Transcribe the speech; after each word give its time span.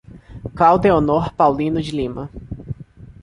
Claudeonor 0.55 1.31
Paulino 1.37 1.79
de 1.79 1.91
Lima 1.91 2.27